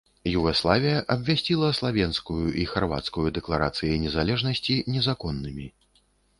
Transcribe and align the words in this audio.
Югаславія 0.29 1.01
абвясціла 1.15 1.69
славенскую 1.81 2.39
і 2.63 2.67
харвацкую 2.73 3.27
дэкларацыі 3.37 4.01
незалежнасці 4.09 4.83
незаконнымі. 4.97 5.71